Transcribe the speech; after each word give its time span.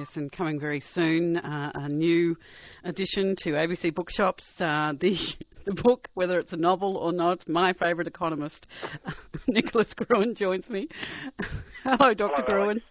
Yes, 0.00 0.16
and 0.16 0.32
coming 0.32 0.58
very 0.58 0.80
soon, 0.80 1.36
uh, 1.36 1.72
a 1.74 1.86
new 1.86 2.38
addition 2.84 3.36
to 3.42 3.50
ABC 3.50 3.94
Bookshops. 3.94 4.58
Uh, 4.58 4.94
the 4.98 5.18
the 5.66 5.74
book, 5.74 6.08
whether 6.14 6.38
it's 6.38 6.54
a 6.54 6.56
novel 6.56 6.96
or 6.96 7.12
not, 7.12 7.46
my 7.46 7.74
favourite 7.74 8.06
economist, 8.08 8.66
Nicholas 9.46 9.92
Gruen, 9.92 10.34
joins 10.34 10.70
me. 10.70 10.88
Hello, 11.84 12.14
Dr. 12.14 12.42
Hello, 12.46 12.64
Gruen. 12.64 12.82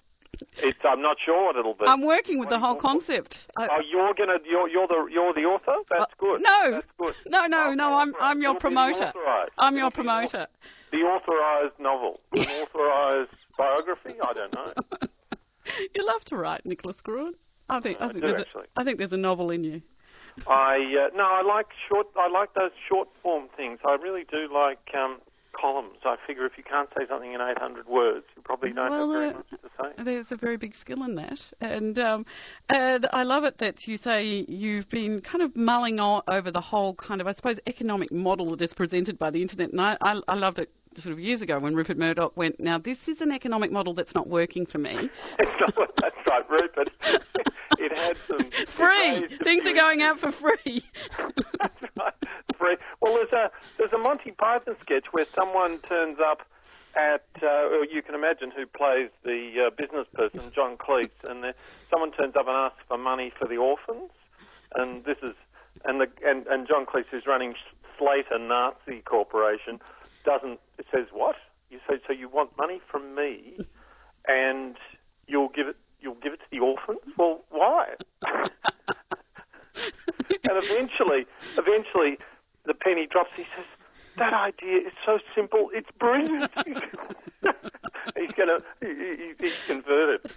It's, 0.57 0.77
I'm 0.87 1.01
not 1.01 1.17
sure 1.25 1.45
what 1.45 1.55
it'll 1.55 1.73
be. 1.73 1.85
I'm 1.87 2.03
working 2.03 2.37
with 2.37 2.49
the 2.49 2.59
whole 2.59 2.75
concept. 2.75 3.39
I- 3.57 3.67
Oh, 3.71 3.81
you're 3.91 4.13
gonna 4.13 4.37
you're 4.47 4.69
you're 4.69 4.87
the 4.87 5.07
you're 5.11 5.33
the 5.33 5.45
author. 5.45 5.77
That's 5.89 6.01
Uh, 6.13 6.15
good. 6.19 6.41
no. 6.43 6.71
That's 6.73 6.91
good. 6.99 7.15
no, 7.25 7.47
no, 7.47 7.73
no. 7.73 7.95
I'm. 7.95 8.13
I'm 8.21 8.39
your 8.43 8.53
promoter. 8.53 9.11
I'm 9.57 9.75
your 9.77 9.89
promoter. 9.89 10.45
The 10.91 10.97
authorized 10.99 11.79
novel, 11.79 12.19
an 12.33 12.41
authorized 12.45 13.31
biography. 13.57 14.13
I 14.23 14.33
don't 14.33 14.53
know. 14.53 14.73
you 15.95 16.05
love 16.05 16.23
to 16.25 16.35
write, 16.35 16.65
Nicholas 16.65 17.01
Gruen. 17.01 17.33
I 17.69 17.79
think 17.79 18.01
I, 18.01 18.05
I 18.05 18.07
think 18.07 18.21
do, 18.21 18.31
there's 18.31 18.45
a, 18.55 18.79
I 18.79 18.83
think 18.83 18.97
there's 18.97 19.13
a 19.13 19.17
novel 19.17 19.51
in 19.51 19.63
you. 19.63 19.81
I 20.47 20.77
uh, 20.77 21.15
no, 21.15 21.23
I 21.23 21.41
like 21.41 21.67
short. 21.87 22.07
I 22.17 22.29
like 22.29 22.53
those 22.53 22.71
short 22.87 23.09
form 23.21 23.47
things. 23.55 23.79
I 23.85 23.95
really 23.95 24.23
do 24.31 24.51
like 24.51 24.79
um, 24.97 25.19
columns. 25.59 25.97
I 26.05 26.15
figure 26.25 26.45
if 26.45 26.53
you 26.57 26.63
can't 26.63 26.89
say 26.97 27.05
something 27.07 27.33
in 27.33 27.41
800 27.41 27.87
words, 27.87 28.25
you 28.35 28.41
probably 28.41 28.71
don't 28.71 28.89
Well, 28.89 29.11
have 29.11 29.19
very 29.19 29.29
uh, 29.29 29.33
much 29.33 29.49
to 29.49 29.69
say. 29.81 30.03
There's 30.03 30.31
a 30.31 30.35
very 30.35 30.57
big 30.57 30.75
skill 30.75 31.03
in 31.03 31.15
that, 31.15 31.41
and 31.61 31.97
um, 31.99 32.25
and 32.69 33.07
I 33.11 33.23
love 33.23 33.43
it 33.43 33.57
that 33.59 33.87
you 33.87 33.97
say 33.97 34.45
you've 34.47 34.89
been 34.89 35.21
kind 35.21 35.43
of 35.43 35.55
mulling 35.55 35.99
o- 35.99 36.23
over 36.27 36.51
the 36.51 36.61
whole 36.61 36.93
kind 36.95 37.21
of, 37.21 37.27
I 37.27 37.31
suppose, 37.33 37.59
economic 37.67 38.11
model 38.11 38.51
that 38.51 38.61
is 38.61 38.73
presented 38.73 39.19
by 39.19 39.29
the 39.29 39.41
internet. 39.41 39.71
And 39.71 39.81
I, 39.81 39.97
I, 40.01 40.21
I 40.27 40.35
loved 40.35 40.59
it 40.59 40.71
sort 40.97 41.13
of 41.13 41.19
years 41.19 41.41
ago 41.41 41.59
when 41.59 41.75
Rupert 41.75 41.97
Murdoch 41.97 42.35
went, 42.35 42.59
"Now 42.59 42.77
this 42.77 43.07
is 43.07 43.21
an 43.21 43.31
economic 43.31 43.71
model 43.71 43.93
that's 43.93 44.15
not 44.15 44.27
working 44.27 44.65
for 44.65 44.77
me. 44.77 45.09
It's 45.39 45.75
not- 45.77 45.91
that's 45.97 46.15
right, 46.27 46.49
Rupert. 46.49 46.89
it 47.77 47.97
had 47.97 48.17
some 48.27 48.49
Free 48.67 49.27
things 49.43 49.65
are 49.65 49.73
going 49.73 50.01
out 50.01 50.19
for 50.19 50.31
free." 50.31 50.83
That's 51.59 51.81
right. 51.97 52.13
Free. 52.57 52.77
Well, 53.01 53.13
there's 53.15 53.31
a 53.33 53.51
there's 53.77 53.93
a 53.93 53.97
Monty 53.97 54.31
Python 54.31 54.75
sketch 54.81 55.07
where 55.11 55.25
someone 55.35 55.79
turns 55.79 56.17
up 56.19 56.41
at, 56.95 57.23
uh, 57.43 57.81
you 57.91 58.01
can 58.01 58.15
imagine 58.15 58.51
who 58.55 58.65
plays 58.65 59.09
the 59.23 59.67
uh, 59.67 59.69
business 59.75 60.07
person, 60.13 60.51
John 60.53 60.75
Cleese, 60.77 61.09
and 61.27 61.43
the, 61.43 61.53
someone 61.89 62.11
turns 62.11 62.35
up 62.35 62.47
and 62.47 62.55
asks 62.55 62.79
for 62.87 62.97
money 62.97 63.31
for 63.37 63.47
the 63.47 63.57
orphans, 63.57 64.09
and 64.75 65.03
this 65.05 65.17
is, 65.21 65.35
and 65.85 66.01
the 66.01 66.07
and, 66.25 66.47
and 66.47 66.67
John 66.67 66.85
Cleese, 66.85 67.05
who's 67.11 67.25
running 67.27 67.53
Slater 67.97 68.39
Nazi 68.39 69.01
Corporation, 69.05 69.79
doesn't 70.29 70.59
it 70.77 70.85
says 70.93 71.07
what? 71.11 71.35
You 71.71 71.79
say 71.89 71.95
so 72.05 72.13
you 72.13 72.29
want 72.29 72.55
money 72.55 72.79
from 72.91 73.15
me, 73.15 73.57
and 74.27 74.75
you'll 75.27 75.49
give 75.49 75.67
it 75.67 75.75
you'll 75.99 76.21
give 76.21 76.33
it 76.33 76.37
to 76.37 76.45
the 76.51 76.59
orphans? 76.59 76.99
Well, 77.17 77.41
why? 77.49 77.95
and 78.21 78.51
eventually, 80.43 81.25
eventually, 81.57 82.19
the 82.65 82.75
penny 82.75 83.07
drops. 83.09 83.31
He 83.35 83.43
says, 83.55 83.65
"That 84.17 84.33
idea 84.33 84.77
is 84.77 84.93
so 85.03 85.17
simple. 85.35 85.71
It's 85.73 85.89
brilliant." 85.99 86.51
he's 88.15 88.31
gonna, 88.37 88.59
he, 88.81 88.87
he, 88.87 89.33
he's 89.39 89.53
converted. 89.67 90.31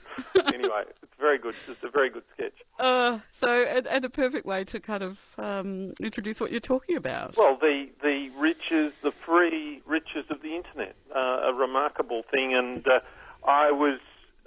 Anyway, 0.46 0.84
it's 1.02 1.12
very 1.18 1.38
good. 1.38 1.54
It's 1.68 1.82
a 1.82 1.90
very 1.90 2.10
good 2.10 2.24
sketch. 2.34 2.54
Uh, 2.78 3.18
so, 3.40 3.48
and, 3.48 3.86
and 3.86 4.04
a 4.04 4.10
perfect 4.10 4.46
way 4.46 4.64
to 4.64 4.80
kind 4.80 5.02
of 5.02 5.18
um, 5.38 5.92
introduce 6.00 6.40
what 6.40 6.50
you're 6.50 6.60
talking 6.60 6.96
about. 6.96 7.36
Well, 7.36 7.56
the 7.60 7.86
the 8.02 8.28
riches, 8.38 8.92
the 9.02 9.12
free 9.26 9.82
riches 9.86 10.24
of 10.30 10.42
the 10.42 10.54
internet, 10.56 10.94
uh, 11.14 11.50
a 11.50 11.54
remarkable 11.54 12.22
thing. 12.30 12.54
And 12.54 12.86
uh, 12.86 13.00
I 13.46 13.70
was 13.70 14.00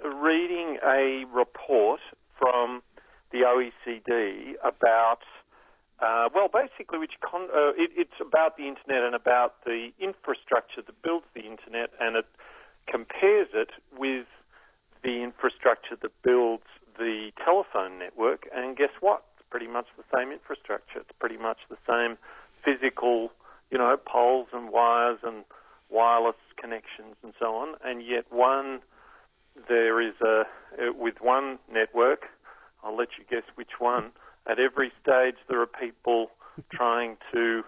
reading 0.04 0.78
a 0.84 1.24
report 1.32 2.00
from 2.38 2.82
the 3.32 3.38
OECD 3.38 4.54
about, 4.62 5.20
uh, 6.00 6.28
well, 6.34 6.48
basically, 6.52 6.98
which 6.98 7.14
con- 7.24 7.48
uh, 7.54 7.70
it, 7.76 7.90
it's 7.96 8.20
about 8.20 8.56
the 8.56 8.64
internet 8.68 9.02
and 9.02 9.14
about 9.14 9.64
the 9.64 9.90
infrastructure 9.98 10.82
that 10.84 11.02
builds 11.02 11.26
the 11.34 11.40
internet, 11.40 11.90
and 12.00 12.16
it 12.16 12.26
compares 12.86 13.48
it 13.54 13.70
with 13.96 14.26
the 15.02 15.22
infrastructure 15.22 15.96
that 16.00 16.12
builds 16.22 16.64
the 16.98 17.30
telephone 17.44 17.98
network. 17.98 18.48
And 18.54 18.76
guess 18.76 18.90
what? 19.00 19.24
It's 19.38 19.46
pretty 19.50 19.68
much 19.68 19.86
the 19.96 20.04
same 20.16 20.32
infrastructure. 20.32 21.00
It's 21.00 21.12
pretty 21.18 21.36
much 21.36 21.58
the 21.68 21.78
same 21.88 22.16
physical, 22.64 23.30
you 23.70 23.78
know, 23.78 23.96
poles 24.04 24.48
and 24.52 24.70
wires 24.70 25.18
and 25.22 25.44
wireless 25.90 26.36
connections 26.60 27.16
and 27.22 27.32
so 27.38 27.54
on. 27.54 27.74
And 27.84 28.04
yet, 28.04 28.24
one 28.30 28.80
there 29.68 30.00
is 30.00 30.14
a 30.22 30.40
uh, 30.40 30.92
with 30.92 31.14
one 31.20 31.58
network. 31.72 32.24
I'll 32.82 32.96
let 32.96 33.08
you 33.18 33.24
guess 33.28 33.44
which 33.54 33.78
one. 33.78 34.12
At 34.48 34.58
every 34.60 34.92
stage, 35.02 35.36
there 35.48 35.60
are 35.60 35.66
people 35.66 36.30
trying 36.72 37.16
to 37.32 37.62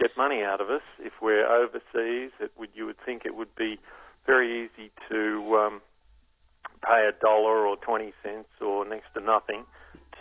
get 0.00 0.10
money 0.16 0.42
out 0.42 0.60
of 0.60 0.70
us. 0.70 0.82
If 0.98 1.14
we're 1.20 1.46
overseas, 1.46 2.32
it 2.40 2.52
would 2.58 2.70
you 2.74 2.86
would 2.86 2.96
think 3.04 3.22
it 3.24 3.34
would 3.34 3.54
be 3.56 3.78
very 4.28 4.64
easy 4.64 4.90
to 5.08 5.56
um, 5.56 5.80
pay 6.86 7.08
a 7.08 7.12
dollar 7.20 7.66
or 7.66 7.76
twenty 7.78 8.12
cents 8.22 8.48
or 8.60 8.84
next 8.84 9.08
to 9.14 9.20
nothing 9.20 9.64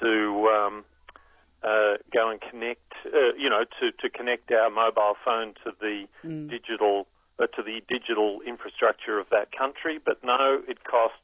to 0.02 0.48
um, 0.48 0.86
uh, 1.64 1.98
go 2.14 2.30
and 2.30 2.40
connect, 2.40 2.94
uh, 3.06 3.34
you 3.38 3.50
know, 3.50 3.64
to, 3.80 3.92
to 3.92 4.10
connect 4.10 4.52
our 4.52 4.70
mobile 4.70 5.16
phone 5.26 5.54
to 5.64 5.72
the 5.82 6.06
digital 6.48 7.08
uh, 7.40 7.48
to 7.48 7.62
the 7.62 7.82
digital 7.88 8.40
infrastructure 8.48 9.20
of 9.20 9.28
that 9.30 9.52
country. 9.52 10.00
But 10.04 10.24
no, 10.24 10.62
it 10.68 10.84
costs 10.84 11.18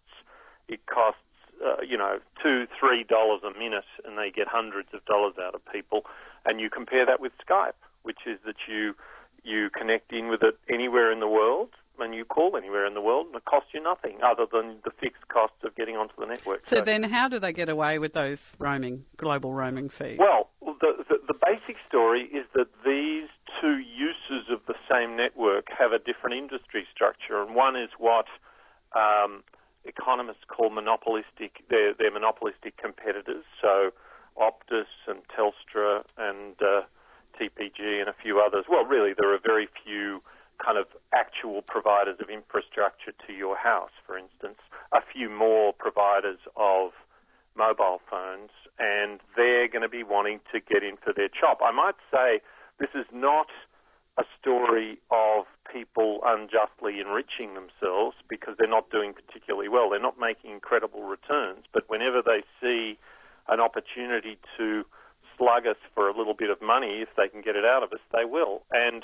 it 0.67 0.85
costs 0.85 1.19
uh, 1.63 1.81
you 1.87 1.97
know 1.97 2.19
two 2.41 2.67
three 2.79 3.03
dollars 3.03 3.41
a 3.43 3.57
minute, 3.57 3.89
and 4.05 4.17
they 4.17 4.31
get 4.31 4.47
hundreds 4.47 4.89
of 4.93 5.05
dollars 5.05 5.35
out 5.41 5.55
of 5.55 5.61
people. 5.71 6.01
And 6.45 6.59
you 6.59 6.69
compare 6.69 7.05
that 7.05 7.19
with 7.21 7.31
Skype, 7.47 7.79
which 8.03 8.19
is 8.25 8.39
that 8.45 8.55
you 8.67 8.95
you 9.43 9.69
connect 9.69 10.11
in 10.11 10.29
with 10.29 10.41
it 10.43 10.57
anywhere 10.69 11.11
in 11.11 11.19
the 11.19 11.27
world. 11.27 11.69
And 11.99 12.13
you 12.13 12.25
call 12.25 12.57
anywhere 12.57 12.85
in 12.85 12.95
the 12.95 13.01
world, 13.01 13.27
and 13.27 13.35
it 13.35 13.45
costs 13.45 13.69
you 13.73 13.81
nothing 13.81 14.17
other 14.23 14.45
than 14.51 14.77
the 14.83 14.91
fixed 14.99 15.27
costs 15.27 15.63
of 15.63 15.75
getting 15.75 15.95
onto 15.95 16.15
the 16.17 16.25
network. 16.25 16.67
So 16.67 16.81
then, 16.81 17.03
how 17.03 17.27
do 17.27 17.39
they 17.39 17.53
get 17.53 17.69
away 17.69 17.99
with 17.99 18.13
those 18.13 18.53
roaming, 18.59 19.05
global 19.17 19.53
roaming 19.53 19.89
fees? 19.89 20.17
Well, 20.19 20.49
the, 20.61 21.05
the, 21.07 21.17
the 21.27 21.33
basic 21.33 21.77
story 21.87 22.23
is 22.33 22.45
that 22.55 22.67
these 22.83 23.29
two 23.61 23.77
uses 23.77 24.49
of 24.51 24.59
the 24.67 24.73
same 24.91 25.15
network 25.15 25.67
have 25.77 25.91
a 25.91 25.99
different 25.99 26.35
industry 26.35 26.85
structure, 26.93 27.41
and 27.41 27.55
one 27.55 27.75
is 27.75 27.89
what 27.97 28.25
um, 28.95 29.43
economists 29.85 30.43
call 30.47 30.69
monopolistic. 30.69 31.63
They're, 31.69 31.93
they're 31.93 32.11
monopolistic 32.11 32.75
competitors. 32.77 33.45
So 33.61 33.91
Optus 34.37 34.91
and 35.07 35.21
Telstra 35.29 36.03
and 36.17 36.55
uh, 36.61 36.81
TPG 37.39 37.99
and 37.99 38.09
a 38.09 38.15
few 38.21 38.39
others. 38.39 38.65
Well, 38.69 38.85
really, 38.85 39.13
there 39.17 39.33
are 39.33 39.39
very 39.43 39.67
few 39.83 40.21
kind 40.63 40.77
of 40.77 40.85
actual 41.13 41.61
providers 41.61 42.17
of 42.21 42.29
infrastructure 42.29 43.13
to 43.27 43.33
your 43.33 43.57
house, 43.57 43.91
for 44.05 44.17
instance. 44.17 44.59
A 44.93 44.99
few 45.01 45.29
more 45.29 45.73
providers 45.73 46.39
of 46.55 46.91
mobile 47.55 48.01
phones, 48.09 48.49
and 48.79 49.19
they're 49.35 49.67
going 49.67 49.81
to 49.81 49.89
be 49.89 50.03
wanting 50.03 50.39
to 50.51 50.59
get 50.59 50.83
in 50.83 50.97
for 50.97 51.13
their 51.13 51.29
chop. 51.29 51.59
I 51.63 51.71
might 51.71 51.95
say 52.11 52.41
this 52.79 52.89
is 52.95 53.05
not 53.13 53.47
a 54.17 54.23
story 54.39 54.99
of 55.09 55.45
people 55.71 56.21
unjustly 56.25 56.99
enriching 56.99 57.55
themselves 57.55 58.15
because 58.29 58.53
they're 58.57 58.69
not 58.69 58.89
doing 58.91 59.13
particularly 59.13 59.69
well. 59.69 59.89
They're 59.89 60.01
not 60.01 60.19
making 60.19 60.51
incredible 60.51 61.03
returns, 61.03 61.65
but 61.73 61.89
whenever 61.89 62.21
they 62.21 62.43
see 62.61 62.97
an 63.47 63.59
opportunity 63.59 64.37
to 64.57 64.85
slug 65.37 65.65
us 65.65 65.77
for 65.95 66.07
a 66.07 66.17
little 66.17 66.35
bit 66.35 66.49
of 66.49 66.61
money, 66.61 67.01
if 67.01 67.09
they 67.17 67.27
can 67.27 67.41
get 67.41 67.55
it 67.55 67.65
out 67.65 67.81
of 67.81 67.91
us, 67.91 67.99
they 68.13 68.25
will. 68.25 68.61
And 68.71 69.03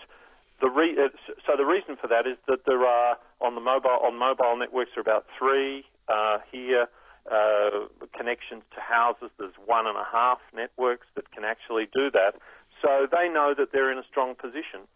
the 0.62 0.70
re- 0.70 0.98
uh, 0.98 1.10
so 1.46 1.56
the 1.58 1.66
reason 1.66 1.96
for 2.00 2.08
that 2.08 2.28
is 2.28 2.38
that 2.48 2.66
there 2.66 2.86
are 2.86 3.18
on 3.42 3.56
the 3.56 3.62
mobile 3.62 4.00
on 4.04 4.18
mobile 4.18 4.58
networks 4.58 4.92
are 4.98 5.02
about 5.02 5.26
three 5.38 5.86
uh, 6.08 6.40
here. 6.52 6.88
Uh, 7.30 7.86
connections 8.18 8.64
to 8.74 8.82
houses, 8.82 9.30
there's 9.38 9.54
one 9.68 9.86
and 9.86 9.98
a 9.98 10.08
half 10.10 10.40
networks 10.56 11.06
that 11.14 11.30
can 11.32 11.44
actually 11.44 11.88
do 11.94 12.10
that. 12.10 12.34
So 12.82 13.06
they 13.12 13.30
know 13.30 13.54
that 13.56 13.72
they're 13.72 13.92
in 13.92 14.00
a 14.00 14.08
strong 14.10 14.34
position. 14.34 14.88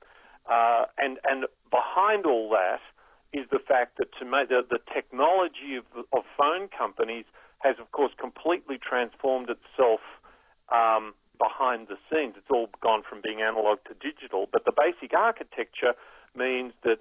Uh, 0.49 0.85
and, 0.97 1.19
and 1.23 1.45
behind 1.69 2.25
all 2.25 2.49
that 2.49 2.81
is 3.37 3.45
the 3.51 3.59
fact 3.59 3.97
that 3.97 4.07
to 4.19 4.25
make 4.25 4.49
the, 4.49 4.61
the 4.67 4.79
technology 4.93 5.75
of, 5.77 5.85
of 6.11 6.23
phone 6.37 6.69
companies 6.69 7.25
has, 7.59 7.75
of 7.79 7.91
course, 7.91 8.11
completely 8.19 8.77
transformed 8.77 9.49
itself 9.49 10.01
um, 10.71 11.13
behind 11.37 11.87
the 11.87 11.97
scenes. 12.09 12.35
It's 12.37 12.49
all 12.49 12.69
gone 12.81 13.03
from 13.07 13.21
being 13.21 13.41
analog 13.41 13.79
to 13.87 13.93
digital. 13.95 14.47
But 14.51 14.65
the 14.65 14.73
basic 14.75 15.15
architecture 15.15 15.93
means 16.35 16.73
that 16.83 16.99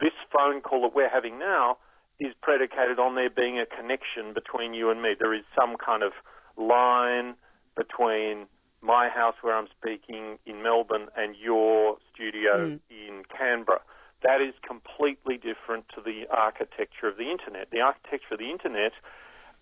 this 0.00 0.16
phone 0.32 0.60
call 0.60 0.82
that 0.82 0.94
we're 0.94 1.10
having 1.10 1.38
now 1.38 1.78
is 2.20 2.32
predicated 2.40 2.98
on 2.98 3.14
there 3.14 3.30
being 3.30 3.58
a 3.58 3.66
connection 3.66 4.32
between 4.32 4.74
you 4.74 4.90
and 4.90 5.02
me. 5.02 5.14
There 5.18 5.34
is 5.34 5.44
some 5.58 5.76
kind 5.76 6.02
of 6.02 6.12
line 6.56 7.34
between 7.76 8.46
my 8.80 9.08
house 9.08 9.34
where 9.40 9.56
I'm 9.56 9.68
speaking 9.80 10.38
in 10.46 10.62
Melbourne 10.62 11.08
and 11.16 11.34
your 11.36 11.96
studio 12.12 12.68
hmm. 12.68 12.76
in 12.90 13.24
Canberra. 13.26 13.80
That 14.22 14.40
is 14.40 14.54
completely 14.66 15.36
different 15.36 15.84
to 15.94 16.00
the 16.00 16.24
architecture 16.30 17.08
of 17.08 17.16
the 17.16 17.30
internet. 17.30 17.68
The 17.70 17.80
architecture 17.80 18.34
of 18.34 18.38
the 18.38 18.50
internet 18.50 18.92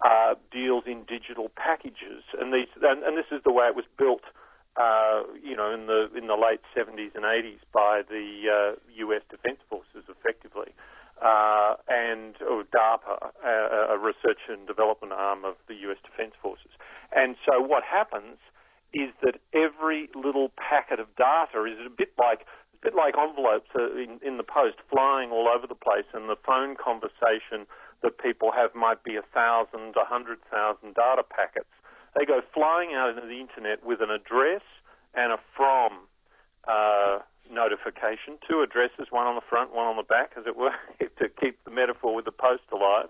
uh, 0.04 0.34
deals 0.50 0.84
in 0.86 1.04
digital 1.04 1.50
packages, 1.54 2.24
and 2.38 2.52
these 2.52 2.70
and, 2.82 3.02
and 3.02 3.16
this 3.16 3.30
is 3.30 3.40
the 3.44 3.52
way 3.52 3.66
it 3.66 3.76
was 3.76 3.86
built. 3.98 4.22
Uh, 4.74 5.28
you 5.42 5.54
know, 5.54 5.72
in 5.72 5.86
the 5.86 6.08
in 6.16 6.28
the 6.28 6.34
late 6.34 6.64
70s 6.74 7.14
and 7.14 7.24
80s 7.24 7.60
by 7.74 8.00
the 8.08 8.48
uh, 8.48 8.80
U.S. 9.04 9.20
Defense 9.30 9.58
Forces, 9.68 10.08
effectively, 10.08 10.72
uh, 11.20 11.76
and 11.88 12.34
or 12.40 12.64
DARPA, 12.64 13.30
a, 13.44 13.94
a 13.94 13.98
research 13.98 14.40
and 14.48 14.66
development 14.66 15.12
arm 15.12 15.44
of 15.44 15.56
the 15.68 15.74
U.S. 15.86 15.98
Defense 16.02 16.32
Forces. 16.40 16.72
And 17.14 17.36
so, 17.44 17.60
what 17.60 17.84
happens 17.84 18.38
is 18.94 19.10
that 19.22 19.36
every 19.52 20.08
little 20.14 20.50
packet 20.56 21.00
of 21.00 21.14
data 21.16 21.64
is 21.64 21.78
a 21.86 21.90
bit 21.90 22.12
like 22.18 22.46
a 22.72 22.78
bit 22.82 22.94
like 22.94 23.14
envelopes 23.16 23.68
uh, 23.76 23.92
in, 23.92 24.20
in 24.24 24.36
the 24.36 24.42
post 24.42 24.76
flying 24.90 25.30
all 25.30 25.48
over 25.48 25.66
the 25.66 25.76
place, 25.76 26.08
and 26.14 26.28
the 26.28 26.40
phone 26.46 26.76
conversation 26.76 27.68
that 28.02 28.18
people 28.18 28.52
have 28.52 28.74
might 28.74 29.02
be 29.04 29.16
a 29.16 29.22
thousand, 29.34 29.94
a 29.96 30.04
hundred 30.04 30.38
thousand 30.50 30.94
data 30.94 31.22
packets. 31.22 31.70
They 32.16 32.24
go 32.24 32.40
flying 32.52 32.94
out 32.94 33.10
into 33.10 33.26
the 33.26 33.40
internet 33.40 33.84
with 33.84 34.00
an 34.00 34.10
address 34.10 34.62
and 35.14 35.32
a 35.32 35.38
from 35.56 36.08
uh, 36.68 37.18
notification, 37.50 38.38
two 38.48 38.62
addresses, 38.62 39.08
one 39.10 39.26
on 39.26 39.34
the 39.34 39.46
front, 39.48 39.74
one 39.74 39.86
on 39.86 39.96
the 39.96 40.02
back, 40.02 40.32
as 40.36 40.44
it 40.46 40.56
were, 40.56 40.74
to 41.00 41.28
keep 41.40 41.62
the 41.64 41.70
metaphor 41.70 42.14
with 42.14 42.24
the 42.24 42.32
post 42.32 42.62
alive. 42.72 43.08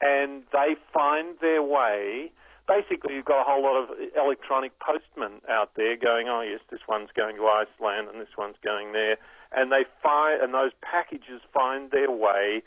And 0.00 0.42
they 0.52 0.74
find 0.92 1.36
their 1.40 1.62
way 1.62 2.32
basically 2.66 3.14
you've 3.14 3.24
got 3.24 3.42
a 3.42 3.44
whole 3.44 3.62
lot 3.62 3.76
of 3.76 3.90
electronic 4.16 4.72
postmen 4.78 5.40
out 5.48 5.70
there 5.76 5.96
going, 5.96 6.28
oh 6.28 6.42
yes, 6.42 6.60
this 6.70 6.80
one's 6.88 7.10
going 7.16 7.36
to 7.36 7.46
Iceland 7.46 8.08
and 8.12 8.20
this 8.20 8.34
one's 8.36 8.56
going 8.62 8.92
there, 8.92 9.16
and 9.52 9.72
they 9.72 9.84
find 10.02 10.42
and 10.42 10.54
those 10.54 10.72
packages 10.82 11.40
find 11.52 11.90
their 11.90 12.10
way 12.10 12.62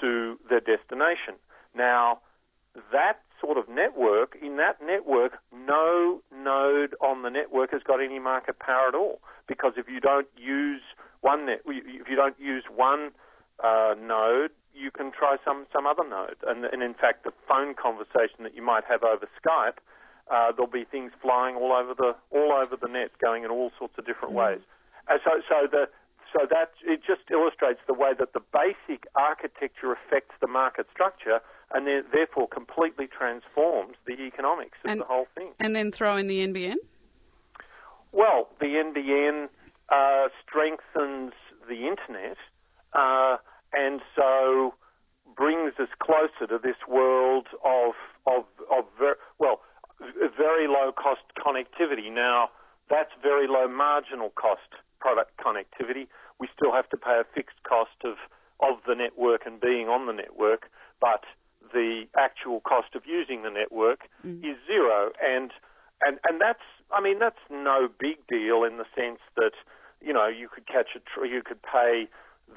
to 0.00 0.38
their 0.48 0.60
destination. 0.60 1.34
Now, 1.76 2.20
that 2.92 3.20
sort 3.40 3.58
of 3.58 3.68
network, 3.68 4.36
in 4.40 4.56
that 4.56 4.78
network, 4.84 5.38
no 5.52 6.20
node 6.34 6.94
on 7.00 7.22
the 7.22 7.30
network 7.30 7.72
has 7.72 7.82
got 7.82 8.02
any 8.02 8.18
market 8.18 8.58
power 8.58 8.88
at 8.88 8.94
all. 8.94 9.20
Because 9.46 9.72
if 9.76 9.86
you 9.88 10.00
don't 10.00 10.28
use 10.36 10.80
one 11.20 11.46
net, 11.46 11.60
if 11.66 12.08
you 12.08 12.16
don't 12.16 12.38
use 12.38 12.64
one 12.74 13.10
uh, 13.62 13.94
node, 14.00 14.50
you 14.74 14.90
can 14.90 15.12
try 15.12 15.36
some, 15.44 15.66
some 15.72 15.86
other 15.86 16.08
node. 16.08 16.36
And, 16.46 16.64
and 16.64 16.82
in 16.82 16.94
fact, 16.94 17.24
the 17.24 17.32
phone 17.48 17.74
conversation 17.74 18.42
that 18.42 18.54
you 18.54 18.62
might 18.62 18.84
have 18.88 19.02
over 19.04 19.28
Skype, 19.38 19.78
uh, 20.30 20.52
there'll 20.52 20.70
be 20.70 20.84
things 20.84 21.12
flying 21.20 21.54
all 21.54 21.72
over 21.72 21.94
the 21.94 22.16
all 22.30 22.52
over 22.52 22.76
the 22.80 22.88
net, 22.88 23.10
going 23.20 23.44
in 23.44 23.50
all 23.50 23.70
sorts 23.78 23.94
of 23.98 24.06
different 24.06 24.32
mm. 24.34 24.38
ways. 24.38 24.60
And 25.06 25.20
so, 25.22 25.30
so 25.48 25.68
the 25.70 25.88
so 26.34 26.46
that 26.50 26.72
it 26.84 27.00
just 27.06 27.30
illustrates 27.30 27.80
the 27.86 27.94
way 27.94 28.12
that 28.18 28.32
the 28.32 28.40
basic 28.52 29.06
architecture 29.14 29.92
affects 29.92 30.34
the 30.40 30.46
market 30.46 30.86
structure, 30.92 31.40
and 31.72 31.86
then, 31.86 32.04
therefore 32.12 32.48
completely 32.48 33.06
transforms 33.06 33.96
the 34.06 34.14
economics 34.14 34.78
of 34.84 34.90
and, 34.90 35.00
the 35.00 35.04
whole 35.04 35.26
thing. 35.34 35.52
And 35.60 35.74
then 35.74 35.92
throw 35.92 36.16
in 36.16 36.26
the 36.26 36.46
NBN. 36.46 36.76
Well, 38.12 38.48
the 38.60 38.66
NBN 38.66 39.48
uh, 39.88 40.28
strengthens 40.46 41.32
the 41.68 41.86
internet. 41.86 42.36
Uh, 42.92 43.36
and 43.72 44.00
so 44.14 44.74
brings 45.36 45.74
us 45.80 45.88
closer 45.98 46.46
to 46.48 46.58
this 46.62 46.76
world 46.88 47.48
of 47.64 47.94
of 48.26 48.44
of 48.70 48.84
ver- 48.98 49.18
well 49.38 49.60
very 50.36 50.68
low 50.68 50.92
cost 50.92 51.22
connectivity. 51.36 52.12
Now 52.12 52.50
that's 52.88 53.10
very 53.22 53.48
low 53.48 53.66
marginal 53.68 54.30
cost 54.30 54.70
product 55.00 55.32
connectivity. 55.38 56.06
We 56.38 56.48
still 56.56 56.72
have 56.72 56.88
to 56.90 56.96
pay 56.96 57.20
a 57.20 57.24
fixed 57.34 57.62
cost 57.68 57.98
of 58.04 58.16
of 58.60 58.78
the 58.86 58.94
network 58.94 59.42
and 59.46 59.60
being 59.60 59.88
on 59.88 60.06
the 60.06 60.12
network, 60.12 60.70
but 61.00 61.24
the 61.72 62.04
actual 62.16 62.60
cost 62.60 62.94
of 62.94 63.02
using 63.04 63.42
the 63.42 63.50
network 63.50 64.08
mm. 64.24 64.38
is 64.38 64.56
zero. 64.66 65.10
And 65.22 65.50
and 66.02 66.18
and 66.28 66.40
that's 66.40 66.64
I 66.92 67.00
mean 67.00 67.18
that's 67.18 67.42
no 67.50 67.88
big 67.98 68.26
deal 68.28 68.64
in 68.64 68.78
the 68.78 68.86
sense 68.94 69.20
that 69.36 69.52
you 70.00 70.12
know 70.12 70.28
you 70.28 70.48
could 70.48 70.66
catch 70.66 70.94
a 70.96 71.00
tr- 71.00 71.26
you 71.26 71.42
could 71.42 71.62
pay 71.62 72.08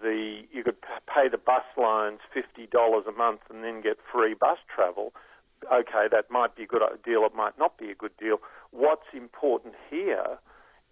the 0.01 0.43
you 0.51 0.63
could 0.63 0.81
pay 0.81 1.29
the 1.29 1.37
bus 1.37 1.63
lines 1.77 2.19
fifty 2.33 2.67
dollars 2.67 3.05
a 3.07 3.11
month 3.11 3.41
and 3.49 3.63
then 3.63 3.81
get 3.81 3.97
free 4.11 4.33
bus 4.33 4.57
travel. 4.73 5.13
Okay, 5.73 6.05
that 6.11 6.29
might 6.29 6.55
be 6.55 6.63
a 6.63 6.67
good 6.67 6.81
deal. 7.03 7.25
It 7.25 7.33
might 7.35 7.57
not 7.57 7.77
be 7.79 7.89
a 7.89 7.95
good 7.95 8.15
deal. 8.19 8.37
What's 8.69 9.09
important 9.13 9.73
here 9.89 10.37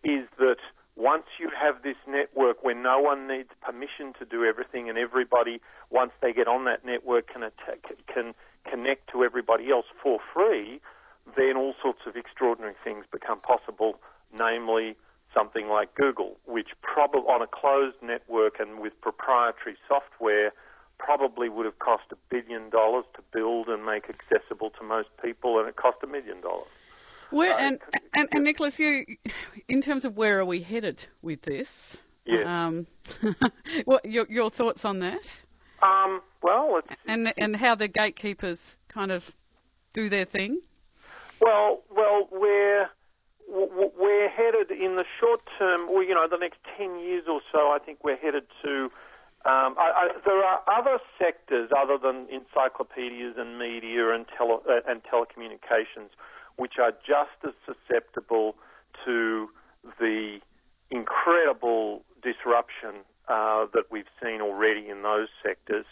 is 0.03 0.25
that 0.39 0.57
once 0.95 1.25
you 1.39 1.50
have 1.50 1.83
this 1.83 1.97
network 2.07 2.63
where 2.63 2.75
no 2.75 3.00
one 3.00 3.27
needs 3.27 3.50
permission 3.62 4.13
to 4.19 4.25
do 4.25 4.45
everything, 4.45 4.89
and 4.89 4.97
everybody, 4.97 5.59
once 5.89 6.12
they 6.21 6.31
get 6.31 6.47
on 6.47 6.65
that 6.65 6.86
network, 6.86 7.27
can 7.27 7.44
attack, 7.44 7.83
can 8.12 8.33
connect 8.69 9.12
to 9.12 9.24
everybody 9.24 9.69
else 9.69 9.86
for 10.01 10.19
free, 10.33 10.80
then 11.36 11.57
all 11.57 11.74
sorts 11.81 12.00
of 12.07 12.15
extraordinary 12.15 12.75
things 12.83 13.06
become 13.12 13.39
possible. 13.39 14.00
Namely, 14.38 14.95
something 15.33 15.68
like 15.68 15.94
Google, 15.95 16.38
which 16.45 16.69
probably 16.81 17.21
on 17.21 17.42
a 17.42 17.47
closed 17.47 17.97
network 18.01 18.59
and 18.59 18.80
with 18.80 19.00
proprietary 19.01 19.75
software 19.88 20.51
probably 20.97 21.50
would 21.50 21.65
have 21.65 21.80
cost 21.80 22.03
a 22.12 22.15
billion 22.30 22.69
dollars 22.69 23.06
to 23.15 23.21
build 23.33 23.68
and 23.68 23.86
make 23.86 24.09
accessible 24.09 24.69
to 24.80 24.83
most 24.83 25.09
people, 25.21 25.59
and 25.59 25.68
it 25.68 25.75
cost 25.75 25.97
a 26.03 26.07
million 26.07 26.39
dollars. 26.42 26.68
Where 27.35 27.53
uh, 27.53 27.57
and, 27.57 27.79
and, 28.13 28.29
and 28.31 28.43
Nicholas, 28.45 28.79
you, 28.79 29.05
in 29.67 29.81
terms 29.81 30.05
of 30.05 30.15
where 30.15 30.39
are 30.39 30.45
we 30.45 30.61
headed 30.61 31.05
with 31.21 31.41
this? 31.41 31.97
Yeah. 32.25 32.67
Um, 32.67 32.87
what 33.85 34.05
your 34.05 34.25
your 34.29 34.49
thoughts 34.49 34.85
on 34.85 34.99
that? 34.99 35.29
Um, 35.83 36.21
well, 36.41 36.79
and 37.05 37.33
and 37.37 37.53
how 37.53 37.75
the 37.75 37.89
gatekeepers 37.89 38.77
kind 38.87 39.11
of 39.11 39.29
do 39.93 40.07
their 40.07 40.23
thing. 40.23 40.61
Well, 41.41 41.83
well, 41.93 42.29
we're 42.31 42.89
we're 43.49 44.29
headed 44.29 44.71
in 44.71 44.95
the 44.95 45.03
short 45.19 45.41
term, 45.59 45.89
or 45.89 46.03
you 46.03 46.15
know, 46.15 46.29
the 46.31 46.37
next 46.37 46.59
ten 46.77 46.97
years 46.99 47.25
or 47.29 47.41
so. 47.51 47.67
I 47.67 47.79
think 47.85 48.01
we're 48.01 48.15
headed 48.15 48.45
to. 48.63 48.89
Um, 49.45 49.75
I, 49.77 49.91
I, 49.93 50.07
there 50.25 50.41
are 50.41 50.61
other 50.71 50.99
sectors 51.19 51.69
other 51.77 51.97
than 52.01 52.27
encyclopedias 52.31 53.35
and 53.37 53.59
media 53.59 54.11
and, 54.11 54.25
tele, 54.35 54.59
uh, 54.67 54.79
and 54.87 55.01
telecommunications, 55.03 56.09
which 56.57 56.74
are 56.80 56.92
just 56.92 57.38
as 57.46 57.54
susceptible 57.66 58.56
to 59.04 59.50
the 60.00 60.40
incredible 60.90 62.04
disruption 62.22 63.04
uh, 63.28 63.66
that 63.74 63.86
we've 63.92 64.10
seen 64.22 64.42
already 64.42 64.90
in 64.90 65.04
those 65.04 65.28
sectors. 65.44 65.86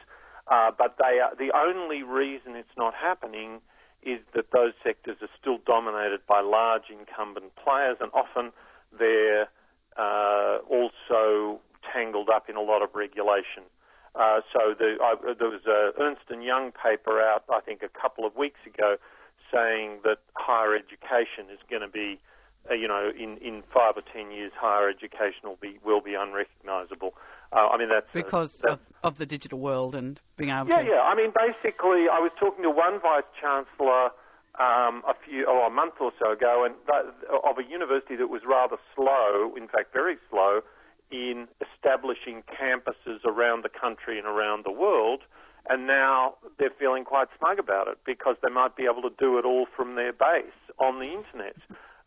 Uh, 0.48 0.71
but 0.77 0.98
they 1.00 1.19
are 1.19 1.36
the 1.36 1.51
only 1.56 2.04
reason 2.04 2.56
it's 2.56 2.77
not 2.77 2.94
happening 2.94 3.62
is 4.01 4.19
that 4.36 4.51
those 4.51 4.74
sectors 4.83 5.18
are 5.21 5.30
still 5.39 5.57
dominated 5.65 6.19
by 6.27 6.42
large 6.42 6.84
incumbent 6.91 7.55
players, 7.55 7.98
and 8.01 8.12
often 8.13 8.51
they're 8.98 9.48
uh, 9.98 10.58
also 10.70 11.60
tangled 11.93 12.29
up 12.29 12.50
in 12.50 12.55
a 12.55 12.62
lot 12.62 12.82
of 12.82 12.89
regulation. 12.93 13.63
Uh, 14.15 14.41
so 14.51 14.75
the, 14.77 14.98
there 15.39 15.50
was 15.50 15.65
a 15.65 15.91
Ernst 16.01 16.22
and 16.29 16.43
Young 16.43 16.72
paper 16.72 17.20
out, 17.22 17.43
I 17.50 17.62
think, 17.62 17.82
a 17.82 17.89
couple 17.89 18.25
of 18.25 18.36
weeks 18.36 18.60
ago, 18.67 18.98
saying 19.53 20.00
that 20.03 20.17
higher 20.33 20.75
education 20.75 21.51
is 21.51 21.60
going 21.69 21.81
to 21.81 21.88
be, 21.88 22.19
uh, 22.69 22.74
you 22.74 22.88
know, 22.88 23.12
in, 23.17 23.38
in 23.38 23.63
five 23.74 23.95
or 23.95 24.03
ten 24.13 24.31
years, 24.31 24.51
higher 24.60 24.89
education 24.89 25.43
will 25.43 25.60
be 25.62 25.77
will 25.86 26.01
be 26.01 26.15
unrecognisable. 26.15 27.13
Uh, 27.51 27.67
I 27.69 27.77
mean, 27.77 27.89
that's 27.89 28.12
because 28.13 28.60
that's, 28.62 28.74
of, 28.74 28.79
of 29.03 29.17
the 29.17 29.25
digital 29.25 29.60
world 29.60 29.93
and 29.93 30.19
being 30.38 30.50
able 30.50 30.69
yeah, 30.69 30.77
to. 30.77 30.83
Yeah, 30.83 30.89
yeah. 30.95 31.01
I 31.01 31.15
mean, 31.15 31.31
basically, 31.31 32.10
I 32.10 32.19
was 32.19 32.31
talking 32.39 32.63
to 32.63 32.72
one 32.72 33.00
vice 33.00 33.29
chancellor 33.39 34.10
um, 34.60 35.01
a 35.07 35.13
few, 35.25 35.45
oh, 35.48 35.65
a 35.65 35.69
month 35.69 35.95
or 36.00 36.12
so 36.19 36.31
ago, 36.31 36.65
and 36.65 36.75
that, 36.88 37.05
of 37.29 37.57
a 37.57 37.69
university 37.69 38.15
that 38.15 38.27
was 38.27 38.41
rather 38.48 38.77
slow, 38.95 39.53
in 39.55 39.67
fact, 39.67 39.93
very 39.93 40.17
slow, 40.29 40.62
in 41.12 41.48
establishing 41.62 42.43
campuses 42.50 43.24
around 43.25 43.63
the 43.63 43.69
country 43.69 44.17
and 44.17 44.27
around 44.27 44.65
the 44.65 44.72
world. 44.72 45.22
And 45.70 45.88
now 45.88 46.36
they're 46.60 46.75
feeling 46.77 47.05
quite 47.05 47.29
smug 47.38 47.58
about 47.58 47.88
it 47.88 47.98
because 48.05 48.36
they 48.43 48.50
might 48.50 48.75
be 48.75 48.84
able 48.84 49.01
to 49.10 49.15
do 49.17 49.38
it 49.38 49.46
all 49.46 49.65
from 49.75 49.96
their 49.96 50.12
base 50.12 50.51
on 50.77 51.00
the 51.00 51.05
internet. 51.05 51.55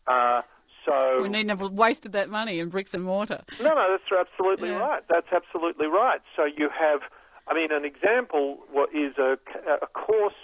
Uh, 0.05 0.41
so 0.85 1.21
we 1.21 1.29
needn't 1.29 1.49
have 1.49 1.71
wasted 1.71 2.13
that 2.13 2.29
money 2.29 2.59
in 2.59 2.69
bricks 2.69 2.93
and 2.93 3.03
mortar. 3.03 3.43
No, 3.59 3.73
no, 3.73 3.97
that's 3.97 4.29
absolutely 4.29 4.69
yeah. 4.69 4.77
right. 4.77 5.03
That's 5.09 5.27
absolutely 5.33 5.87
right. 5.87 6.21
So 6.35 6.45
you 6.45 6.69
have, 6.69 7.01
I 7.47 7.53
mean, 7.53 7.71
an 7.71 7.83
example 7.83 8.59
is 8.93 9.17
a, 9.17 9.37
a 9.81 9.87
course 9.87 10.37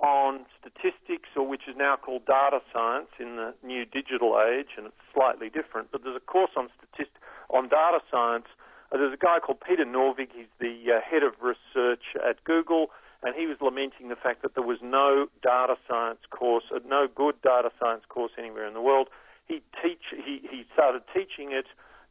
on 0.00 0.44
statistics, 0.58 1.28
or 1.36 1.46
which 1.46 1.62
is 1.68 1.76
now 1.76 1.96
called 1.96 2.26
data 2.26 2.60
science 2.72 3.08
in 3.20 3.36
the 3.36 3.54
new 3.62 3.84
digital 3.84 4.40
age, 4.40 4.74
and 4.76 4.86
it's 4.86 4.96
slightly 5.14 5.48
different. 5.48 5.92
But 5.92 6.02
there's 6.02 6.16
a 6.16 6.20
course 6.20 6.50
on 6.56 6.68
statist- 6.76 7.16
on 7.50 7.68
data 7.68 8.00
science. 8.10 8.46
Uh, 8.94 8.98
there's 8.98 9.12
a 9.12 9.16
guy 9.16 9.40
called 9.44 9.58
Peter 9.66 9.84
Norvig. 9.84 10.28
He's 10.32 10.46
the 10.60 10.94
uh, 10.94 11.00
head 11.00 11.24
of 11.24 11.34
research 11.42 12.14
at 12.14 12.42
Google, 12.44 12.86
and 13.24 13.34
he 13.34 13.46
was 13.46 13.56
lamenting 13.60 14.08
the 14.08 14.16
fact 14.16 14.42
that 14.42 14.54
there 14.54 14.62
was 14.62 14.78
no 14.80 15.26
data 15.42 15.74
science 15.88 16.20
course, 16.30 16.64
uh, 16.72 16.78
no 16.86 17.08
good 17.12 17.34
data 17.42 17.70
science 17.80 18.04
course 18.08 18.32
anywhere 18.38 18.66
in 18.66 18.74
the 18.74 18.80
world 18.80 19.08
he 19.46 19.62
teach 19.82 20.02
he, 20.10 20.40
he 20.50 20.64
started 20.72 21.02
teaching 21.12 21.52
it 21.52 21.66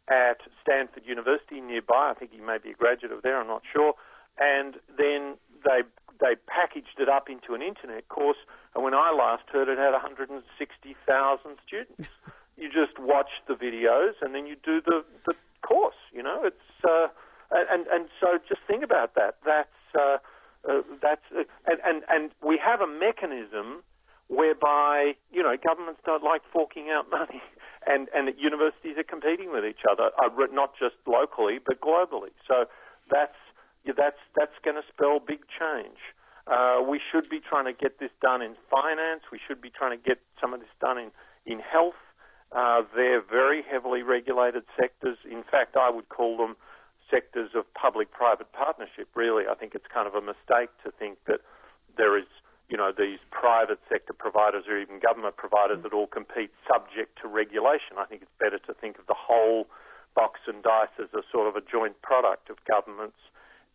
at 0.08 0.42
Stanford 0.62 1.04
University 1.06 1.62
nearby. 1.62 2.12
I 2.12 2.14
think 2.14 2.32
he 2.32 2.42
may 2.42 2.58
be 2.58 2.72
a 2.72 2.74
graduate 2.74 3.12
of 3.12 3.24
there. 3.24 3.40
I'm 3.40 3.48
not 3.48 3.64
sure. 3.72 3.94
And 4.38 4.76
then 4.98 5.36
they 5.64 5.82
they 6.20 6.36
packaged 6.48 7.00
it 7.00 7.10
up 7.10 7.30
into 7.30 7.54
an 7.54 7.62
internet 7.62 8.08
course, 8.08 8.38
and 8.76 8.84
when 8.84 8.94
I 8.94 9.12
last 9.12 9.44
heard 9.52 9.68
it, 9.68 9.78
had 9.78 9.92
160,000 9.92 11.58
students. 11.66 12.10
you 12.58 12.70
just 12.70 13.00
watch 13.00 13.30
the 13.48 13.56
videos 13.56 14.14
and 14.22 14.36
then 14.36 14.46
you 14.46 14.56
do 14.64 14.80
the, 14.80 15.04
the 15.26 15.34
course. 15.64 15.98
You 16.12 16.24
know, 16.24 16.44
it's 16.44 16.86
uh, 16.88 17.08
and 17.52 17.88
and 17.88 18.08
so 18.20 18.38
just 18.48 18.62
think 18.68 18.84
about 18.84 19.16
that. 19.16 19.38
That's 19.46 19.80
uh, 19.96 20.18
uh, 20.70 20.82
that's 21.02 21.26
uh, 21.36 21.44
and, 21.66 21.80
and 21.86 22.04
and 22.10 22.32
we 22.46 22.60
have 22.64 22.82
a 22.82 22.88
mechanism 22.88 23.84
whereby 24.28 25.14
you 25.32 25.44
know 25.44 25.56
governments 25.58 26.02
don't 26.06 26.24
like 26.24 26.42
forking 26.52 26.90
out 26.90 27.10
money, 27.12 27.42
and 27.88 28.08
and 28.14 28.30
universities 28.38 28.98
are 28.98 29.04
competing 29.04 29.52
with 29.52 29.66
each 29.66 29.84
other, 29.90 30.12
uh, 30.18 30.30
not 30.52 30.74
just 30.80 30.96
locally 31.08 31.60
but 31.64 31.82
globally. 31.82 32.32
So 32.48 32.66
that's 33.10 33.38
that's 33.98 34.22
that's 34.36 34.58
going 34.64 34.76
to 34.76 34.84
spell 34.92 35.20
big 35.20 35.42
change. 35.60 36.00
Uh, 36.46 36.82
we 36.86 37.00
should 37.00 37.30
be 37.30 37.40
trying 37.40 37.66
to 37.66 37.74
get 37.74 38.00
this 38.00 38.12
done 38.22 38.42
in 38.42 38.56
finance. 38.70 39.24
We 39.32 39.40
should 39.48 39.62
be 39.62 39.70
trying 39.70 39.98
to 39.98 40.04
get 40.04 40.20
some 40.42 40.54
of 40.54 40.60
this 40.60 40.74
done 40.80 40.98
in 40.98 41.12
in 41.46 41.60
health. 41.60 42.00
Uh, 42.54 42.84
they're 42.96 43.22
very 43.22 43.64
heavily 43.64 44.04
regulated 44.04 44.64
sectors. 44.80 45.18
In 45.30 45.44
fact, 45.50 45.76
I 45.76 45.90
would 45.90 46.10
call 46.10 46.38
them 46.38 46.56
sectors 47.10 47.52
of 47.56 47.66
public-private 47.74 48.52
partnership. 48.54 49.10
Really, 49.16 49.46
I 49.50 49.56
think 49.56 49.74
it's 49.74 49.88
kind 49.92 50.08
of 50.08 50.14
a 50.14 50.22
mistake 50.22 50.70
to 50.86 50.92
think 50.92 51.18
that 51.26 51.42
there 51.98 52.18
is, 52.18 52.30
you 52.70 52.78
know, 52.78 52.92
these 52.96 53.20
private 53.32 53.80
sector 53.90 54.14
providers 54.14 54.66
or 54.70 54.78
even 54.80 55.00
government 55.00 55.36
providers 55.38 55.82
that 55.84 55.94
all 55.94 56.08
compete 56.08 56.52
subject 56.70 57.18
to 57.22 57.28
regulation. 57.28 57.98
I 57.98 58.06
think 58.06 58.22
it's 58.22 58.38
better 58.40 58.60
to 58.70 58.74
think 58.74 59.00
of 59.00 59.08
the 59.08 59.18
whole 59.18 59.68
box 60.16 60.40
and 60.48 60.62
dice 60.62 60.94
as 61.02 61.10
a 61.14 61.26
sort 61.32 61.50
of 61.50 61.56
a 61.56 61.62
joint 61.66 62.02
product 62.02 62.50
of 62.50 62.58
governments 62.70 63.18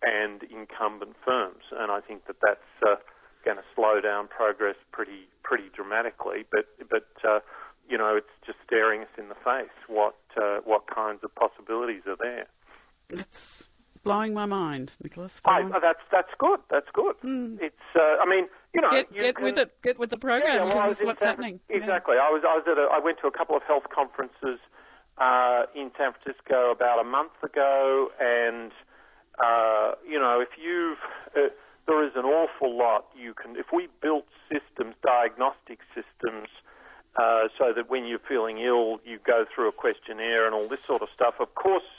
and 0.02 0.42
incumbent 0.44 1.18
firms, 1.25 1.66
and 1.75 1.90
I 1.90 2.00
think 2.00 2.26
that 2.26 2.37
that's 2.40 2.70
uh, 2.87 3.02
going 3.44 3.56
to 3.56 3.66
slow 3.75 4.00
down 4.00 4.28
progress 4.28 4.76
pretty 4.92 5.26
pretty 5.42 5.70
dramatically. 5.75 6.47
But 6.50 6.66
but 6.88 7.11
uh, 7.26 7.40
you 7.88 7.99
know, 7.99 8.16
it's 8.16 8.26
just 8.47 8.59
staring 8.66 9.02
us 9.02 9.09
in 9.18 9.28
the 9.28 9.35
face 9.35 9.71
what 9.88 10.16
uh, 10.37 10.59
what 10.64 10.87
kinds 10.87 11.21
of 11.25 11.35
possibilities 11.35 12.02
are 12.07 12.16
there. 12.16 12.47
It's 13.11 13.62
blowing 14.04 14.35
my 14.35 14.47
mind, 14.47 14.92
Nicholas. 15.02 15.40
I, 15.45 15.62
that's 15.80 16.00
that's 16.12 16.30
good. 16.38 16.61
That's 16.71 16.88
good. 16.92 17.16
Mm. 17.25 17.59
It's 17.61 17.76
uh, 17.95 18.23
I 18.23 18.26
mean, 18.28 18.47
you 18.75 18.80
know, 18.80 18.90
get, 18.90 19.07
you 19.14 19.23
get 19.23 19.37
can, 19.37 19.45
with 19.45 19.59
it. 19.59 19.83
Get 19.83 19.99
with 19.99 20.11
the 20.11 20.18
program. 20.18 20.68
Yeah, 20.68 20.75
well, 20.75 20.95
what's 21.02 21.21
San, 21.21 21.28
happening. 21.28 21.61
Exactly. 21.68 22.16
Yeah. 22.16 22.28
I 22.28 22.30
was 22.30 22.42
I 22.47 22.54
was 22.57 22.64
at 22.71 22.78
a, 22.78 22.88
I 22.92 22.99
went 23.02 23.18
to 23.23 23.26
a 23.26 23.33
couple 23.33 23.57
of 23.57 23.62
health 23.62 23.85
conferences 23.95 24.61
uh, 25.18 25.64
in 25.75 25.90
San 25.97 26.12
Francisco 26.12 26.71
about 26.71 27.00
a 27.00 27.04
month 27.04 27.33
ago, 27.42 28.09
and 28.21 28.73
uh, 29.38 29.92
you 30.07 30.18
know, 30.18 30.40
if 30.40 30.50
you've 30.62 30.99
uh, 31.37 31.49
there 31.87 32.04
is 32.04 32.12
an 32.16 32.25
awful 32.25 32.76
lot 32.76 33.07
you 33.16 33.35
can. 33.35 33.57
If 33.57 33.66
we 33.73 33.88
built 34.00 34.26
systems, 34.52 34.95
diagnostic 35.02 35.80
systems, 35.95 36.49
uh, 37.18 37.48
so 37.58 37.72
that 37.75 37.90
when 37.90 38.06
you're 38.06 38.20
feeling 38.20 38.58
ill, 38.58 39.00
you 39.04 39.18
go 39.25 39.44
through 39.52 39.68
a 39.68 39.72
questionnaire 39.72 40.46
and 40.46 40.54
all 40.54 40.68
this 40.68 40.80
sort 40.87 41.02
of 41.02 41.08
stuff. 41.14 41.34
Of 41.40 41.54
course, 41.54 41.90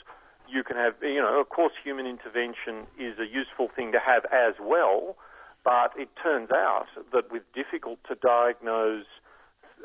you 0.48 0.64
can 0.64 0.76
have, 0.76 0.94
you 1.02 1.20
know, 1.20 1.40
of 1.40 1.48
course, 1.48 1.72
human 1.82 2.06
intervention 2.06 2.86
is 2.98 3.18
a 3.18 3.26
useful 3.26 3.68
thing 3.74 3.92
to 3.92 4.00
have 4.00 4.24
as 4.32 4.54
well. 4.60 5.16
But 5.62 5.92
it 5.96 6.08
turns 6.22 6.50
out 6.50 6.86
that 7.12 7.30
with 7.30 7.42
difficult 7.54 7.98
to 8.08 8.14
diagnose 8.14 9.04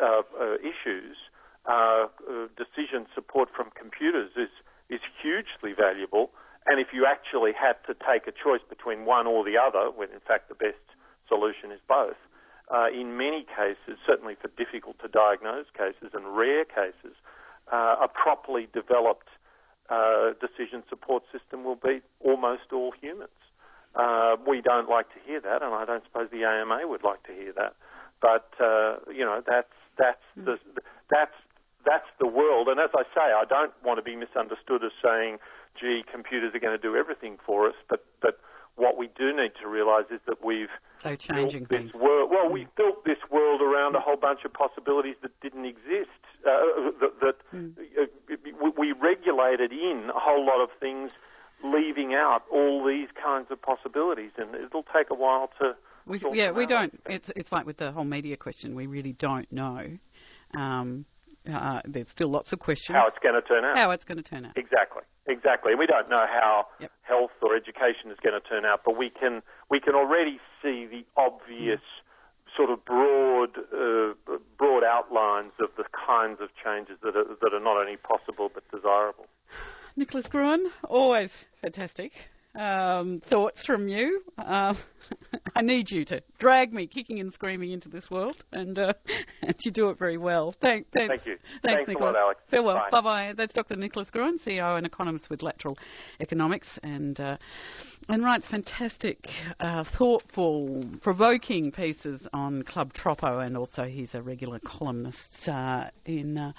uh, 0.01 0.21
uh, 0.39 0.55
issues, 0.55 1.17
uh, 1.65 2.07
decision 2.55 3.07
support 3.13 3.49
from 3.55 3.71
computers 3.75 4.31
is 4.37 4.49
is 4.87 5.01
hugely 5.21 5.73
valuable. 5.73 6.31
And 6.67 6.79
if 6.79 6.87
you 6.93 7.05
actually 7.05 7.51
had 7.53 7.75
to 7.87 7.93
take 7.93 8.27
a 8.27 8.31
choice 8.31 8.61
between 8.69 9.05
one 9.05 9.27
or 9.27 9.43
the 9.43 9.57
other, 9.57 9.91
when 9.91 10.09
in 10.11 10.19
fact 10.21 10.47
the 10.47 10.55
best 10.55 10.81
solution 11.27 11.71
is 11.71 11.79
both, 11.87 12.17
uh, 12.73 12.87
in 12.93 13.17
many 13.17 13.45
cases, 13.45 13.99
certainly 14.05 14.35
for 14.41 14.49
difficult 14.57 14.97
to 14.99 15.07
diagnose 15.07 15.65
cases 15.77 16.11
and 16.13 16.35
rare 16.35 16.65
cases, 16.65 17.15
uh, 17.71 17.95
a 18.01 18.07
properly 18.07 18.67
developed 18.73 19.29
uh, 19.89 20.33
decision 20.41 20.83
support 20.89 21.23
system 21.31 21.63
will 21.63 21.77
beat 21.77 22.03
almost 22.19 22.73
all 22.73 22.91
humans. 22.99 23.29
Uh, 23.95 24.35
we 24.47 24.61
don't 24.61 24.89
like 24.89 25.07
to 25.09 25.19
hear 25.25 25.39
that, 25.39 25.61
and 25.61 25.73
I 25.73 25.85
don't 25.85 26.03
suppose 26.03 26.29
the 26.31 26.43
AMA 26.43 26.81
would 26.83 27.03
like 27.03 27.23
to 27.23 27.33
hear 27.33 27.53
that. 27.53 27.75
But 28.21 28.49
uh, 28.59 28.97
you 29.11 29.23
know, 29.23 29.41
that's 29.45 29.71
that's 29.97 30.25
the 30.35 30.57
that's 31.09 31.35
that's 31.85 32.09
the 32.19 32.27
world. 32.27 32.67
And 32.67 32.79
as 32.79 32.89
I 32.95 33.03
say, 33.13 33.21
I 33.21 33.45
don't 33.47 33.71
want 33.83 33.97
to 33.99 34.03
be 34.03 34.15
misunderstood 34.15 34.83
as 34.83 34.91
saying 35.03 35.37
gee, 35.79 36.03
computers 36.09 36.55
are 36.55 36.59
going 36.59 36.75
to 36.75 36.81
do 36.81 36.95
everything 36.95 37.37
for 37.45 37.67
us. 37.67 37.75
But 37.89 38.05
but 38.21 38.39
what 38.75 38.97
we 38.97 39.09
do 39.17 39.35
need 39.35 39.51
to 39.61 39.67
realise 39.67 40.05
is 40.11 40.19
that 40.27 40.43
we've 40.43 40.69
They're 41.03 41.15
changing 41.15 41.65
built 41.65 41.93
this 41.93 42.01
world. 42.01 42.29
Well, 42.31 42.49
we've 42.49 42.73
built 42.75 43.05
this 43.05 43.17
world 43.31 43.61
around 43.61 43.95
a 43.95 43.99
whole 43.99 44.17
bunch 44.17 44.39
of 44.45 44.53
possibilities 44.53 45.15
that 45.21 45.39
didn't 45.41 45.65
exist. 45.65 46.09
Uh, 46.45 46.91
that, 46.99 47.19
that 47.21 47.35
mm. 47.53 47.73
uh, 47.99 48.71
we 48.77 48.91
regulated 48.91 49.71
in 49.71 50.11
a 50.15 50.19
whole 50.19 50.45
lot 50.45 50.61
of 50.61 50.69
things, 50.79 51.11
leaving 51.63 52.13
out 52.13 52.43
all 52.51 52.85
these 52.85 53.07
kinds 53.21 53.47
of 53.49 53.61
possibilities, 53.61 54.31
and 54.37 54.53
it'll 54.55 54.85
take 54.93 55.09
a 55.09 55.15
while 55.15 55.49
to. 55.59 55.75
We, 56.05 56.21
yeah, 56.33 56.51
we 56.51 56.67
don't. 56.67 57.01
It's 57.07 57.31
it's 57.35 57.51
like 57.51 57.65
with 57.65 57.77
the 57.77 57.91
whole 57.91 58.03
media 58.03 58.37
question. 58.37 58.75
We 58.75 58.85
really 58.85 59.13
don't 59.13 59.51
know. 59.51 59.97
Um, 60.55 61.05
uh, 61.51 61.81
there's 61.85 62.09
still 62.09 62.29
lots 62.29 62.53
of 62.53 62.59
questions. 62.59 62.95
How 62.95 63.07
it's 63.07 63.19
going 63.21 63.35
to 63.35 63.41
turn 63.41 63.65
out. 63.65 63.77
How 63.77 63.91
it's 63.91 64.03
going 64.03 64.17
to 64.17 64.23
turn 64.23 64.45
out. 64.45 64.57
Exactly. 64.57 65.03
Exactly. 65.27 65.73
We 65.75 65.87
don't 65.87 66.09
know 66.09 66.25
how 66.27 66.67
yep. 66.79 66.91
health 67.01 67.31
or 67.41 67.55
education 67.55 68.11
is 68.11 68.17
going 68.23 68.39
to 68.39 68.47
turn 68.47 68.65
out, 68.65 68.81
but 68.85 68.97
we 68.97 69.09
can 69.09 69.41
we 69.69 69.79
can 69.79 69.95
already 69.95 70.39
see 70.61 70.85
the 70.85 71.03
obvious 71.17 71.81
mm. 71.81 72.55
sort 72.55 72.69
of 72.69 72.85
broad 72.85 73.57
uh, 73.57 74.13
broad 74.57 74.83
outlines 74.83 75.53
of 75.59 75.69
the 75.77 75.85
kinds 76.05 76.41
of 76.41 76.49
changes 76.63 76.97
that 77.01 77.15
are, 77.15 77.25
that 77.41 77.53
are 77.53 77.59
not 77.59 77.77
only 77.77 77.97
possible 77.97 78.51
but 78.53 78.63
desirable. 78.71 79.25
Nicholas 79.95 80.27
Gruen, 80.27 80.69
always 80.83 81.45
fantastic 81.61 82.11
um, 82.55 83.19
thoughts 83.21 83.65
from 83.65 83.87
you. 83.87 84.23
Uh, 84.37 84.73
I 85.57 85.61
need 85.61 85.89
you 85.89 86.03
to 86.05 86.21
drag 86.37 86.73
me 86.73 86.85
kicking 86.85 87.21
and 87.21 87.33
screaming 87.33 87.71
into 87.71 87.87
this 87.87 88.11
world, 88.11 88.43
and, 88.51 88.77
uh, 88.77 88.93
and 89.41 89.55
you 89.63 89.71
do 89.71 89.89
it 89.89 89.97
very 89.97 90.17
well. 90.17 90.51
Thank, 90.51 90.91
thanks, 90.91 91.23
Thank 91.23 91.25
you. 91.25 91.37
Thanks, 91.61 91.77
thanks 91.77 91.87
Nicholas. 91.87 92.09
a 92.09 92.13
lot, 92.13 92.15
Alex. 92.17 92.41
Farewell. 92.49 92.81
Bye 92.91 93.01
bye. 93.01 93.33
That's 93.37 93.53
Dr. 93.53 93.77
Nicholas 93.77 94.09
Gruen, 94.09 94.37
CEO 94.37 94.77
and 94.77 94.85
economist 94.85 95.29
with 95.29 95.43
Lateral 95.43 95.77
Economics, 96.19 96.77
and 96.83 97.19
uh, 97.21 97.37
and 98.09 98.23
writes 98.23 98.47
fantastic, 98.47 99.29
uh, 99.61 99.85
thoughtful, 99.85 100.83
provoking 101.01 101.71
pieces 101.71 102.27
on 102.33 102.63
Club 102.63 102.91
Troppo, 102.91 103.39
and 103.39 103.55
also 103.55 103.85
he's 103.85 104.13
a 104.13 104.21
regular 104.21 104.59
columnist 104.59 105.47
uh, 105.47 105.89
in 106.05 106.37
uh, 106.37 106.51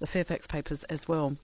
the 0.00 0.06
Fairfax 0.06 0.46
papers 0.46 0.84
as 0.84 1.08
well. 1.08 1.30